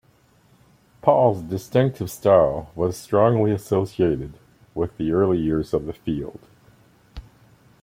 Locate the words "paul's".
1.03-1.43